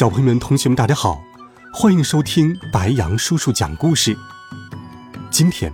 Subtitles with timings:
[0.00, 1.22] 小朋友们、同学们，大家好，
[1.74, 4.16] 欢迎收听白羊叔叔讲故事。
[5.30, 5.70] 今天，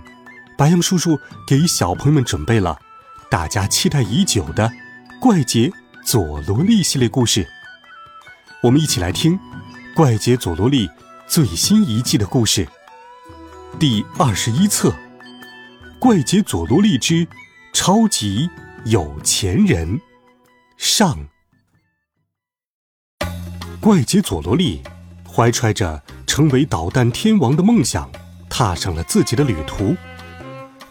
[0.57, 1.17] 白羊叔叔
[1.47, 2.77] 给小朋友们准备了
[3.31, 4.67] 大家期待已久的
[5.21, 5.71] 《怪杰
[6.05, 7.47] 佐罗利》系列故事。
[8.61, 9.39] 我们一起来听
[9.95, 10.87] 《怪杰佐罗利》
[11.25, 12.67] 最新一季的故事，
[13.79, 14.89] 第二十一册
[15.99, 17.25] 《怪杰佐罗利之
[17.71, 18.49] 超级
[18.83, 19.97] 有钱人》
[20.75, 21.17] 上。
[23.79, 24.81] 怪杰佐罗利
[25.29, 28.09] 怀揣着成为导弹天王的梦想，
[28.49, 29.95] 踏上了自己的旅途。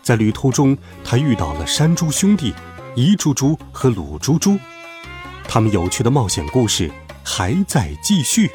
[0.03, 2.55] 在旅途中，他遇到了山猪兄弟
[2.95, 4.57] 一猪猪和鲁猪猪，
[5.49, 6.91] 他们有趣的冒险故事
[7.25, 8.51] 还在继续。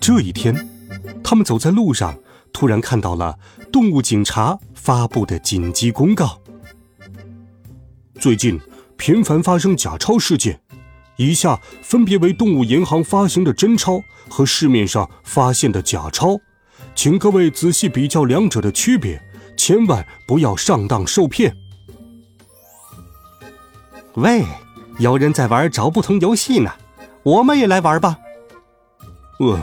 [0.00, 0.68] 这一天，
[1.22, 2.18] 他们走在路上，
[2.52, 3.38] 突然看到了
[3.72, 6.40] 动物警察发布的紧急公告：
[8.18, 8.60] 最近
[8.96, 10.60] 频繁发生假钞事件。
[11.16, 16.38] 以下分别为动物银行发行的真钞和市面上发现的假钞，
[16.94, 19.20] 请各位仔细比较两者的区别，
[19.56, 21.56] 千万不要上当受骗。
[24.14, 24.44] 喂，
[24.98, 26.70] 有人在玩找不同游戏呢，
[27.22, 28.18] 我们也来玩吧。
[29.40, 29.60] 呃，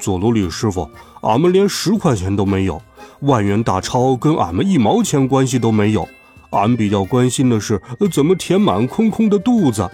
[0.00, 0.88] 佐罗里师傅，
[1.22, 2.80] 俺们连十块钱都没有，
[3.20, 6.06] 万元大钞跟俺们一毛钱关系都没有，
[6.50, 7.80] 俺比较关心的是
[8.12, 9.90] 怎么填满空空的肚子。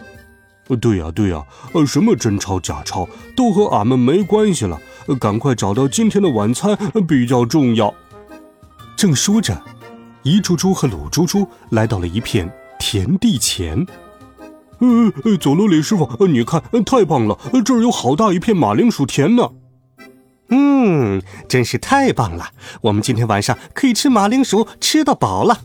[0.76, 4.80] 对呀，对呀，呃，什么真钞假钞都和俺们没关系了，
[5.20, 6.76] 赶快找到今天的晚餐
[7.08, 7.92] 比较重要。
[8.96, 9.60] 正说着，
[10.22, 13.86] 一猪猪和鲁猪猪来到了一片田地前。
[14.78, 19.50] 呃，佐罗里师傅，你看，太棒了，这儿有好大一片马铃薯田呢。
[20.48, 22.50] 嗯，真是太棒了，
[22.82, 25.60] 我们今天晚上可以吃马铃薯吃到饱了。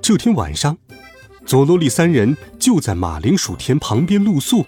[0.00, 0.78] 这天晚上。
[1.46, 4.66] 佐罗利三人就在马铃薯田旁边露宿。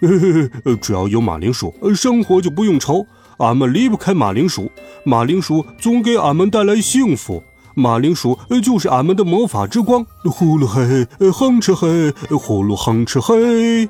[0.80, 3.06] 只要有马铃薯，生活就不用愁。
[3.38, 4.70] 俺们离不开马铃薯，
[5.04, 7.42] 马铃薯总给俺们带来幸福。
[7.74, 10.04] 马铃薯就是俺们的魔法之光。
[10.24, 13.88] 呼噜嘿，哼哧嘿，呼噜哼哧嘿。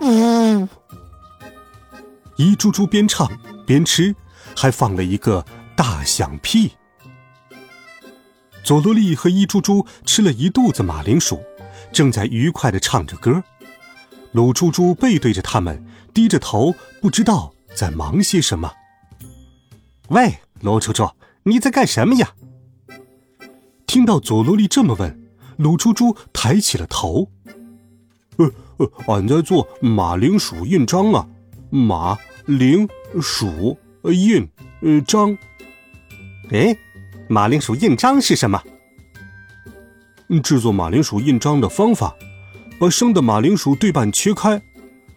[0.00, 0.68] 嗯，
[2.36, 3.28] 一猪猪边唱
[3.66, 4.14] 边吃，
[4.56, 5.44] 还放了一个
[5.76, 6.72] 大响屁。
[8.64, 11.42] 佐罗利和一猪猪吃了一肚子马铃薯，
[11.92, 13.42] 正在愉快地唱着歌。
[14.30, 15.84] 鲁猪猪背对着他们，
[16.14, 18.72] 低着头，不知道在忙些什么。
[20.08, 21.08] 喂，罗猪猪，
[21.42, 22.34] 你在干什么呀？
[23.86, 25.22] 听到佐罗利这么问，
[25.56, 27.28] 鲁猪猪抬起了头。
[28.36, 31.28] 呃呃，俺在做马铃薯印章啊，
[31.68, 32.88] 马铃
[33.20, 34.48] 薯印
[34.82, 35.36] 呃章。
[36.50, 36.76] 哎。
[37.28, 38.62] 马铃薯印章是什么？
[40.42, 42.14] 制作马铃薯印章的方法：
[42.78, 44.60] 把生的马铃薯对半切开，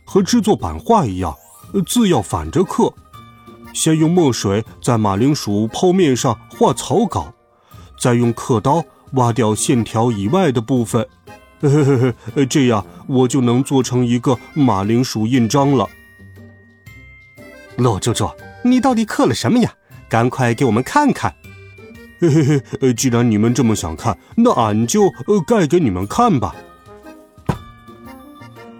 [0.05, 1.35] 和制作版画一样，
[1.85, 2.93] 字要反着刻。
[3.73, 7.33] 先用墨水在马铃薯剖面上画草稿，
[7.99, 8.83] 再用刻刀
[9.13, 11.05] 挖掉线条以外的部分。
[12.49, 15.89] 这样我就能做成一个马铃薯印章了。
[17.77, 18.29] 陆猪猪，
[18.63, 19.73] 你到底刻了什么呀？
[20.07, 21.33] 赶快给我们看看。
[22.29, 26.55] 嘿嘿嘿，既然你们这么想看，那俺就呃盖给你们看吧。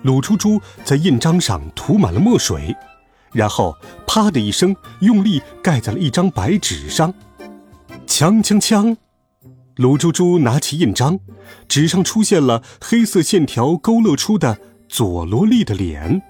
[0.03, 2.75] 鲁猪猪在印章上涂满了墨水，
[3.33, 3.75] 然后
[4.05, 7.13] 啪的一声用力盖在了一张白纸上。
[8.05, 8.95] 锵锵锵！
[9.77, 11.19] 鲁猪猪拿起印章，
[11.67, 16.21] 纸上出现了黑色线条勾勒出的佐罗利的脸。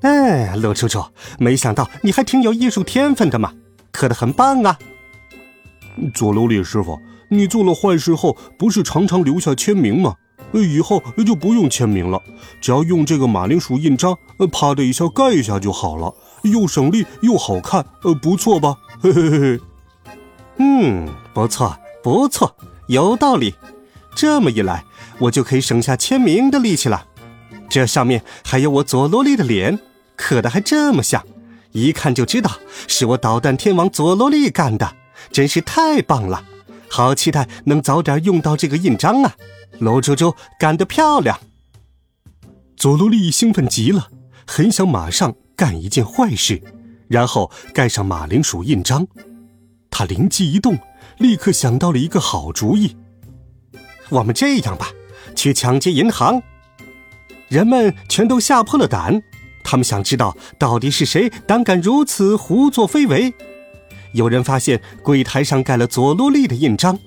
[0.00, 1.04] 哎，鲁猪猪，
[1.38, 3.52] 没想到你还挺有艺术天分的嘛，
[3.92, 4.78] 刻的很棒啊！
[6.10, 10.16] 佐罗利师傅，你做了坏事后，不是常常留下签名吗？
[10.54, 12.20] 以后就不用签名了，
[12.60, 14.14] 只要用这个马铃薯印章，
[14.50, 18.76] 啪的一下盖一下就好了，又省力又好看，呃，不错吧？
[19.00, 19.60] 嘿嘿嘿嘿。
[20.58, 22.54] 嗯，不错，不错，
[22.88, 23.54] 有道理。
[24.14, 24.84] 这么一来，
[25.18, 27.06] 我就可以省下签名的力气了。
[27.70, 29.78] 这上面还有我佐罗利的脸，
[30.16, 31.24] 刻的还这么像，
[31.70, 32.50] 一看就知道
[32.86, 34.96] 是我捣蛋天王佐罗利干的。
[35.30, 36.44] 真是太棒了，
[36.88, 39.34] 好期待能早点用到这个印章啊！
[39.78, 41.38] 罗周周干得漂亮！
[42.76, 44.08] 佐罗利兴奋极了，
[44.46, 46.60] 很想马上干一件坏事，
[47.08, 49.06] 然后盖上马铃薯印章。
[49.90, 50.78] 他灵机一动，
[51.18, 52.96] 立刻想到了一个好主意。
[54.08, 54.88] 我们这样吧，
[55.34, 56.42] 去抢劫银行。
[57.48, 59.22] 人们全都吓破了胆，
[59.62, 63.32] 他们想知道到底是谁胆敢如此胡作非为。
[64.12, 66.98] 有人发现柜台上盖了佐罗利的印章，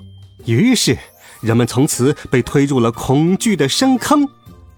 [0.45, 0.97] 于是
[1.41, 4.27] 人们从此被推入了恐惧的深坑。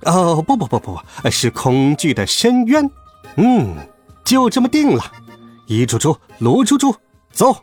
[0.03, 2.89] 哦，不不不不，是恐惧的深渊。
[3.38, 3.75] 嗯，
[4.24, 5.03] 就这么定了。
[5.68, 6.95] 一猪猪，罗猪猪，
[7.31, 7.56] 走。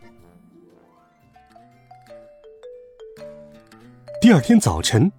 [4.20, 5.10] 第二天早晨，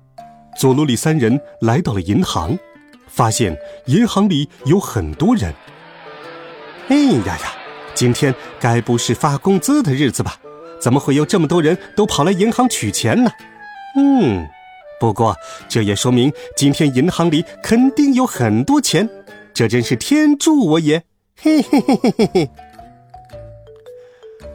[0.58, 2.58] 佐罗利三人来到了银行，
[3.08, 5.54] 发现银行里有很多人。
[6.90, 7.55] 哎呀呀，
[7.96, 10.38] 今天该不是发工资的日子吧？
[10.80, 13.32] 怎么会有这么多人都跑来银行取钱呢？
[13.98, 14.46] 嗯。
[15.00, 15.36] 不过，
[15.68, 19.10] 这也说明今天银行里肯定有很多钱，
[19.54, 21.04] 这真是天助我也！
[21.38, 22.50] 嘿嘿嘿嘿嘿嘿。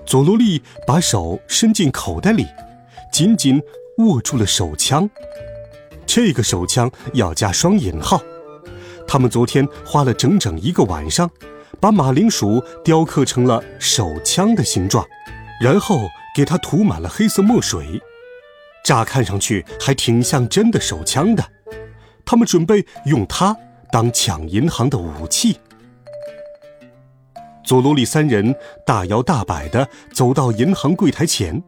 [0.06, 2.46] 佐罗利把手伸进口袋里，
[3.12, 3.62] 紧紧
[3.98, 5.08] 握住了手枪。
[6.06, 8.20] 这个手枪要加双引号。
[9.06, 11.30] 他们昨天花了整整一个晚上，
[11.80, 15.06] 把马铃薯雕刻成了手枪的形状，
[15.60, 18.00] 然后给它涂满了黑色墨水。
[18.84, 21.44] 乍看上去还挺像真的手枪的，
[22.24, 23.56] 他们准备用它
[23.90, 25.58] 当抢银行的武器。
[27.64, 28.54] 佐罗利三人
[28.84, 31.62] 大摇大摆地走到银行柜台前，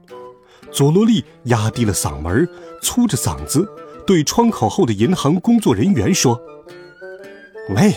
[0.72, 2.48] 佐罗利压低了嗓门，
[2.82, 3.68] 粗着嗓子
[4.06, 6.40] 对窗口后的银行工作人员说
[7.76, 7.94] ：“喂，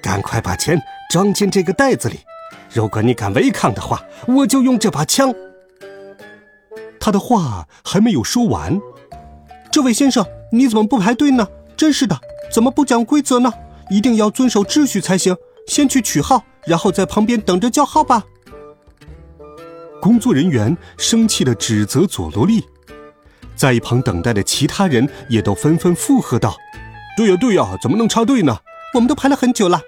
[0.00, 0.80] 赶快把钱
[1.14, 2.18] 装进这个袋子里！
[2.72, 5.32] 如果你敢违抗的话，我就用这把枪。”
[6.98, 8.80] 他的话还没有说完，
[9.70, 11.46] 这位先生，你怎么不排队呢？
[11.76, 12.18] 真是的，
[12.52, 13.52] 怎么不讲规则呢？
[13.90, 15.36] 一定要遵守秩序才行。
[15.68, 18.24] 先去取号，然后在旁边等着叫号吧。
[20.02, 22.64] 工作人员生气的指责佐罗利，
[23.54, 26.56] 在一旁等待的其他人也都纷纷附和道
[27.16, 28.58] ：“对呀，对呀，怎么能插队呢？
[28.94, 29.80] 我们都排了很久了。”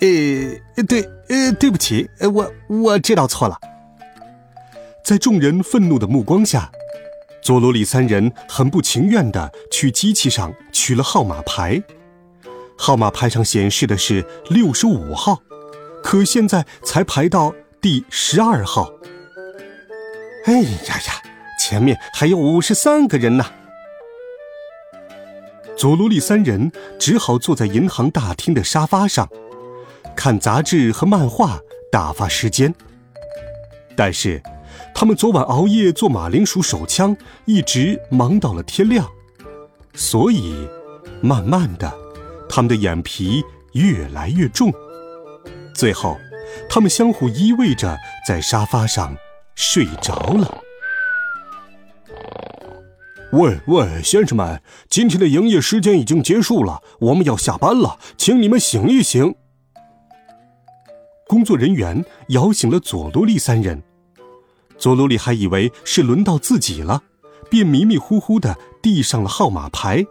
[0.00, 3.58] 呃，对，呃，对不起，我我知道错了。
[5.04, 6.70] 在众人愤怒的目光下，
[7.42, 11.82] 佐罗里三人很不情愿地去机器上取了号码牌。
[12.76, 15.40] 号码牌上显示的是六十五号，
[16.02, 18.90] 可现在才排到第十二号。
[20.46, 20.68] 哎呀
[21.06, 21.22] 呀，
[21.60, 23.44] 前面还有五十三个人呢！
[25.76, 29.28] 佐罗利三人只好坐在银行大厅的沙发上，
[30.14, 31.58] 看杂志和漫画
[31.90, 32.74] 打发时间。
[33.96, 34.42] 但是。
[34.92, 37.16] 他们昨晚熬夜做马铃薯手枪，
[37.46, 39.08] 一直忙到了天亮，
[39.92, 40.68] 所以
[41.20, 41.92] 慢慢的，
[42.48, 44.72] 他们的眼皮越来越重。
[45.74, 46.16] 最后，
[46.68, 47.96] 他们相互依偎着
[48.26, 49.16] 在沙发上
[49.56, 50.58] 睡着了。
[53.32, 59.34] 喂喂，先生们，今天的营业时间已经结束了，我们要下班了，请你们醒一醒。
[61.26, 63.82] 工作人员摇醒了佐罗利三人。
[64.76, 67.02] 佐罗利还以为是轮到自己了，
[67.48, 70.04] 便迷迷糊糊的递上了号码牌。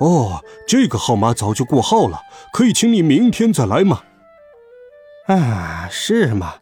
[0.00, 2.20] 哦，这个号码早就过号了，
[2.52, 4.02] 可以请你明天再来吗？
[5.26, 6.54] 啊，是吗？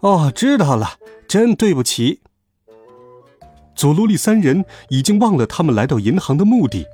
[0.00, 0.92] 哦，知道了，
[1.26, 2.20] 真对不起。
[3.74, 6.86] 佐罗利三人已经忘了他们来到银行的目的，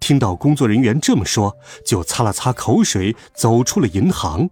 [0.00, 4.48] 听到工作人员这么说，就擦了擦口水，走出了银行。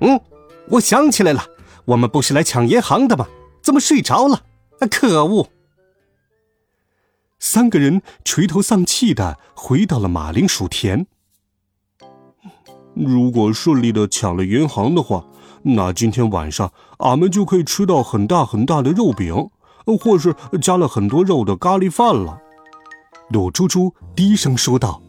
[0.00, 0.20] 嗯，
[0.68, 1.44] 我想起来了。
[1.86, 3.26] 我们不是来抢银行的吗？
[3.62, 4.42] 怎么睡着了？
[4.90, 5.48] 可恶！
[7.38, 11.06] 三个人垂头丧气的回到了马铃薯田。
[12.94, 15.24] 如果顺利的抢了银行的话，
[15.62, 19.50] 那今天晚上俺们就可以吃到很大很大的肉饼，
[20.00, 22.40] 或是加了很多肉的咖喱饭了。
[23.30, 25.02] 鲁猪猪低声说道：“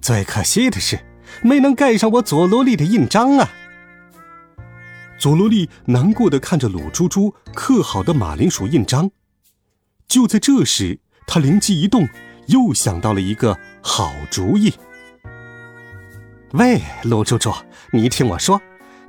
[0.00, 0.98] 最可惜的是，
[1.42, 3.48] 没能盖上我佐罗利的印章啊。”
[5.22, 9.08] 佐罗利难过的看着鲁猪猪刻好的马铃薯印章，
[10.08, 10.98] 就在这时，
[11.28, 12.08] 他灵机一动，
[12.48, 14.74] 又想到了一个好主意。
[16.54, 17.52] 喂，鲁猪猪，
[17.92, 18.60] 你听我说，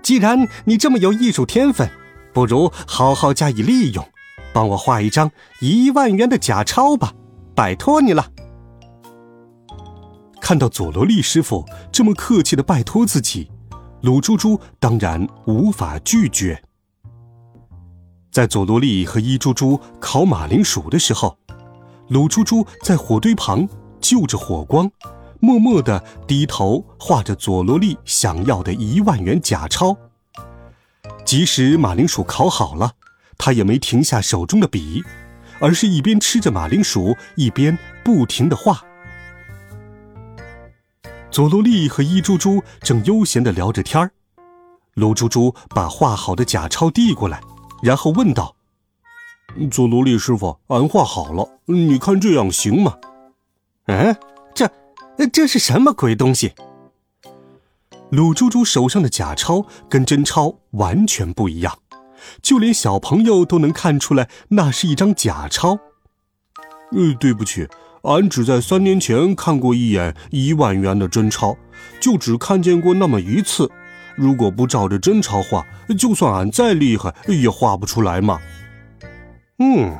[0.04, 1.90] 既然你这么有艺术天分，
[2.32, 4.08] 不如好好加以利用，
[4.54, 7.12] 帮我画一张一万元的假钞吧，
[7.56, 8.30] 拜托你了。
[10.40, 13.50] 看到佐罗利师傅这么客气的拜托自己。
[14.04, 16.62] 鲁猪猪当然无法拒绝。
[18.30, 21.38] 在佐罗利和伊猪猪烤马铃薯的时候，
[22.10, 23.66] 鲁猪猪在火堆旁
[24.02, 24.92] 就着火光，
[25.40, 29.96] 默默地低头画着佐罗利想要的一万元假钞。
[31.24, 32.92] 即使马铃薯烤好了，
[33.38, 35.02] 他也没停下手中的笔，
[35.62, 38.84] 而是一边吃着马铃薯，一边不停地画。
[41.34, 44.12] 佐罗利和伊猪猪正悠闲地聊着天儿，
[44.94, 47.42] 卢猪猪把画好的假钞递过来，
[47.82, 48.56] 然后问道
[49.72, 53.00] ：“佐罗利师傅，俺画好了，你看这样行吗
[53.90, 54.16] ？”“嗯，
[54.54, 54.70] 这，
[55.34, 56.54] 这是什么鬼东西？”
[58.12, 61.80] 鲁猪猪手上的假钞跟真钞完全不一样，
[62.44, 65.80] 就连小朋友都能看出来那是一张假钞。
[66.92, 67.68] 呃，对不起。
[68.04, 71.56] 俺只在三年前看过一眼一万元的真钞，
[72.02, 73.70] 就只看见过那么一次。
[74.16, 75.66] 如果不照着真钞画，
[75.98, 78.42] 就算俺再厉害，也画不出来嘛。
[79.60, 79.98] 嗯，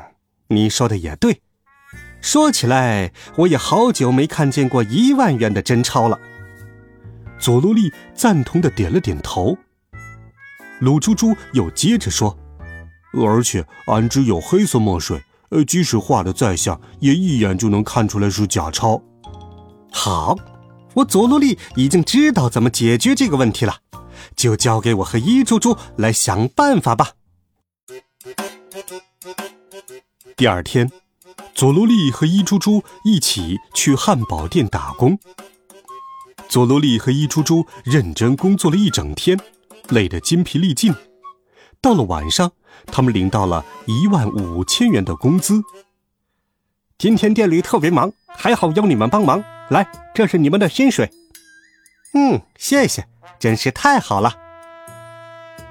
[0.48, 1.40] 你说的也对。
[2.20, 6.20] 说起来，我也好久没看见过一万元的真钞了。
[7.38, 9.56] 佐罗利赞同的点了点头。
[10.80, 12.36] 鲁猪猪又接着说
[13.26, 19.00] ：“而且俺只有黑色墨水。”呃，即使画的再像，也一眼就能看出来是假钞。
[19.92, 20.36] 好，
[20.94, 23.76] 我佐罗利已经知道怎么解决这个问题了，
[24.34, 27.12] 就交给我和伊猪猪来想办法吧。
[30.36, 30.90] 第二天，
[31.54, 35.16] 佐罗利和伊猪猪一起去汉堡店打工。
[36.48, 39.38] 佐罗利和伊猪猪认真工作了一整天，
[39.90, 40.92] 累得筋疲力尽。
[41.80, 42.50] 到了晚上。
[42.86, 45.62] 他们领到了一万五千元的工资。
[46.98, 49.42] 今天店里特别忙，还好有你们帮忙。
[49.70, 51.10] 来，这是你们的薪水。
[52.14, 54.34] 嗯，谢谢，真是太好了。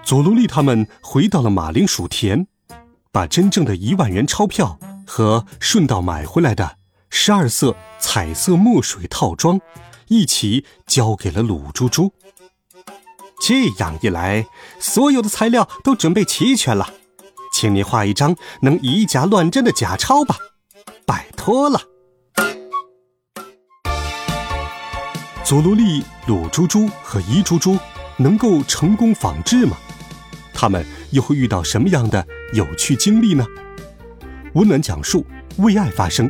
[0.03, 2.47] 佐罗利他们回到了马铃薯田，
[3.11, 6.77] 把真正的一万元钞票和顺道买回来的
[7.09, 9.61] 十二色彩色墨水套装
[10.07, 12.11] 一起交给了鲁猪猪。
[13.41, 14.47] 这样一来，
[14.79, 16.89] 所有的材料都准备齐全了，
[17.53, 20.37] 请你画一张能以假乱真的假钞吧，
[21.05, 21.81] 拜托了。
[25.43, 27.77] 佐罗利、鲁猪猪和伊猪猪
[28.17, 29.75] 能够成功仿制吗？
[30.53, 33.45] 他们又会遇到什么样的有趣经历呢？
[34.53, 35.25] 温暖讲述，
[35.57, 36.29] 为爱发声。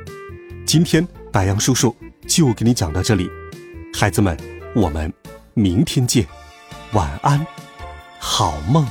[0.66, 1.96] 今天白杨叔叔
[2.28, 3.30] 就给你讲到这里，
[3.94, 4.36] 孩子们，
[4.74, 5.14] 我们
[5.54, 6.26] 明天见。
[6.94, 7.44] 晚安，
[8.20, 8.86] 好梦。